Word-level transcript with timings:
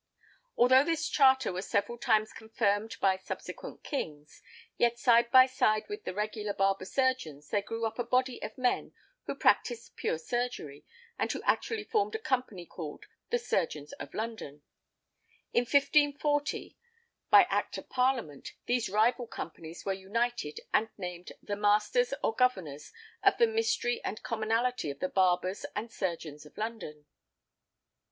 Although 0.57 0.83
this 0.85 1.07
charter 1.07 1.53
was 1.53 1.69
several 1.69 1.99
times 1.99 2.33
confirmed 2.33 2.95
by 3.01 3.17
subsequent 3.17 3.83
kings, 3.83 4.41
yet 4.75 4.97
side 4.97 5.29
by 5.29 5.45
side 5.45 5.83
with 5.89 6.05
the 6.05 6.13
regular 6.15 6.53
barber 6.55 6.85
surgeons 6.85 7.49
there 7.49 7.61
grew 7.61 7.85
up 7.85 7.99
a 7.99 8.03
body 8.03 8.41
of 8.41 8.57
men 8.57 8.95
who 9.27 9.35
practised 9.35 9.95
pure 9.95 10.17
surgery, 10.17 10.83
and 11.19 11.31
who 11.31 11.43
actually 11.43 11.83
formed 11.83 12.15
a 12.15 12.17
company, 12.17 12.65
called 12.65 13.05
"The 13.29 13.37
Surgeons 13.37 13.93
of 13.99 14.15
London." 14.15 14.63
In 15.53 15.65
1540, 15.65 16.75
by 17.29 17.43
Act 17.43 17.77
of 17.77 17.87
Parliament, 17.87 18.53
these 18.65 18.89
rival 18.89 19.27
companies 19.27 19.85
were 19.85 19.93
united 19.93 20.61
and 20.73 20.89
named 20.97 21.31
"The 21.43 21.55
Masters, 21.55 22.11
or 22.23 22.33
Governors, 22.33 22.91
of 23.21 23.37
the 23.37 23.45
Mystery 23.45 24.03
and 24.03 24.23
Commonalty 24.23 24.89
of 24.89 24.97
the 24.97 25.09
Barbers 25.09 25.63
and 25.75 25.91
Surgeons 25.91 26.43
of 26.47 26.57
London." 26.57 27.05